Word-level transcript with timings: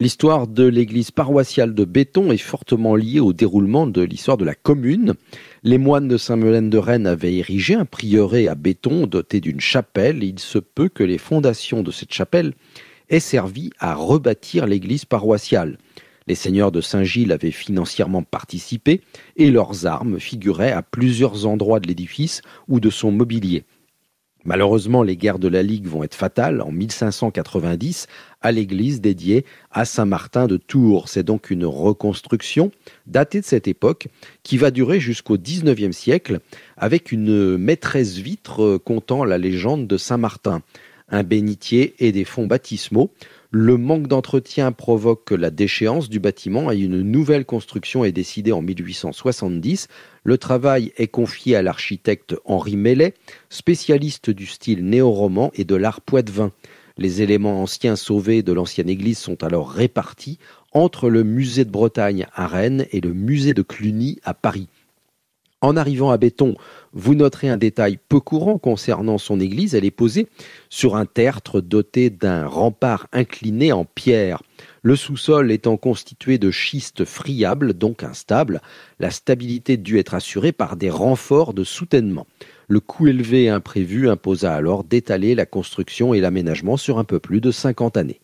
L'histoire 0.00 0.48
de 0.48 0.64
l'église 0.64 1.12
paroissiale 1.12 1.72
de 1.72 1.84
Béton 1.84 2.32
est 2.32 2.36
fortement 2.36 2.96
liée 2.96 3.20
au 3.20 3.32
déroulement 3.32 3.86
de 3.86 4.02
l'histoire 4.02 4.36
de 4.36 4.44
la 4.44 4.56
commune. 4.56 5.14
Les 5.62 5.78
moines 5.78 6.08
de 6.08 6.16
Saint-Melaine 6.16 6.68
de 6.68 6.78
Rennes 6.78 7.06
avaient 7.06 7.36
érigé 7.36 7.76
un 7.76 7.84
prieuré 7.84 8.48
à 8.48 8.56
Béton 8.56 9.06
doté 9.06 9.40
d'une 9.40 9.60
chapelle. 9.60 10.24
Il 10.24 10.40
se 10.40 10.58
peut 10.58 10.88
que 10.88 11.04
les 11.04 11.16
fondations 11.16 11.84
de 11.84 11.92
cette 11.92 12.12
chapelle 12.12 12.54
aient 13.08 13.20
servi 13.20 13.70
à 13.78 13.94
rebâtir 13.94 14.66
l'église 14.66 15.04
paroissiale. 15.04 15.78
Les 16.26 16.34
seigneurs 16.34 16.72
de 16.72 16.80
Saint-Gilles 16.80 17.30
avaient 17.30 17.52
financièrement 17.52 18.24
participé 18.24 19.00
et 19.36 19.52
leurs 19.52 19.86
armes 19.86 20.18
figuraient 20.18 20.72
à 20.72 20.82
plusieurs 20.82 21.46
endroits 21.46 21.78
de 21.78 21.86
l'édifice 21.86 22.42
ou 22.66 22.80
de 22.80 22.90
son 22.90 23.12
mobilier. 23.12 23.62
Malheureusement, 24.44 25.02
les 25.02 25.16
guerres 25.16 25.38
de 25.38 25.48
la 25.48 25.62
Ligue 25.62 25.86
vont 25.86 26.04
être 26.04 26.14
fatales 26.14 26.60
en 26.60 26.70
1590 26.70 28.06
à 28.42 28.52
l'église 28.52 29.00
dédiée 29.00 29.46
à 29.70 29.86
Saint 29.86 30.04
Martin 30.04 30.46
de 30.46 30.58
Tours. 30.58 31.08
C'est 31.08 31.22
donc 31.22 31.50
une 31.50 31.64
reconstruction 31.64 32.70
datée 33.06 33.40
de 33.40 33.46
cette 33.46 33.68
époque 33.68 34.08
qui 34.42 34.58
va 34.58 34.70
durer 34.70 35.00
jusqu'au 35.00 35.38
XIXe 35.38 35.96
siècle 35.96 36.40
avec 36.76 37.10
une 37.10 37.56
maîtresse 37.56 38.16
vitre 38.16 38.76
comptant 38.76 39.24
la 39.24 39.38
légende 39.38 39.86
de 39.86 39.96
Saint 39.96 40.18
Martin, 40.18 40.60
un 41.14 41.22
bénitier 41.22 41.94
et 41.98 42.12
des 42.12 42.24
fonds 42.24 42.46
baptismaux. 42.46 43.10
Le 43.50 43.76
manque 43.76 44.08
d'entretien 44.08 44.72
provoque 44.72 45.30
la 45.30 45.50
déchéance 45.50 46.08
du 46.08 46.18
bâtiment 46.18 46.72
et 46.72 46.78
une 46.78 47.02
nouvelle 47.02 47.44
construction 47.44 48.04
est 48.04 48.12
décidée 48.12 48.50
en 48.50 48.62
1870. 48.62 49.86
Le 50.24 50.38
travail 50.38 50.92
est 50.96 51.06
confié 51.06 51.54
à 51.54 51.62
l'architecte 51.62 52.34
Henri 52.44 52.76
Mellet, 52.76 53.14
spécialiste 53.50 54.30
du 54.30 54.46
style 54.46 54.84
néo-roman 54.84 55.52
et 55.54 55.64
de 55.64 55.76
l'art 55.76 56.00
poitevin. 56.00 56.50
Les 56.98 57.22
éléments 57.22 57.62
anciens 57.62 57.96
sauvés 57.96 58.42
de 58.42 58.52
l'ancienne 58.52 58.88
église 58.88 59.18
sont 59.18 59.42
alors 59.44 59.70
répartis 59.70 60.38
entre 60.72 61.08
le 61.08 61.22
musée 61.22 61.64
de 61.64 61.70
Bretagne 61.70 62.26
à 62.34 62.48
Rennes 62.48 62.86
et 62.90 63.00
le 63.00 63.12
musée 63.12 63.54
de 63.54 63.62
Cluny 63.62 64.18
à 64.24 64.34
Paris. 64.34 64.68
En 65.64 65.78
arrivant 65.78 66.10
à 66.10 66.18
Béton, 66.18 66.56
vous 66.92 67.14
noterez 67.14 67.48
un 67.48 67.56
détail 67.56 67.98
peu 68.10 68.20
courant 68.20 68.58
concernant 68.58 69.16
son 69.16 69.40
église. 69.40 69.74
Elle 69.74 69.86
est 69.86 69.90
posée 69.90 70.28
sur 70.68 70.94
un 70.94 71.06
tertre 71.06 71.62
doté 71.62 72.10
d'un 72.10 72.46
rempart 72.46 73.06
incliné 73.12 73.72
en 73.72 73.86
pierre. 73.86 74.42
Le 74.82 74.94
sous-sol 74.94 75.50
étant 75.50 75.78
constitué 75.78 76.36
de 76.36 76.50
schiste 76.50 77.06
friable, 77.06 77.72
donc 77.72 78.02
instable, 78.02 78.60
la 79.00 79.10
stabilité 79.10 79.78
dut 79.78 79.98
être 79.98 80.12
assurée 80.12 80.52
par 80.52 80.76
des 80.76 80.90
renforts 80.90 81.54
de 81.54 81.64
soutènement. 81.64 82.26
Le 82.68 82.80
coût 82.80 83.06
élevé 83.06 83.48
imprévu 83.48 84.10
imposa 84.10 84.52
alors 84.52 84.84
d'étaler 84.84 85.34
la 85.34 85.46
construction 85.46 86.12
et 86.12 86.20
l'aménagement 86.20 86.76
sur 86.76 86.98
un 86.98 87.04
peu 87.04 87.20
plus 87.20 87.40
de 87.40 87.50
50 87.50 87.96
années. 87.96 88.20